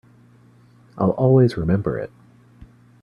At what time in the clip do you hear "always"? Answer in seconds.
1.11-1.57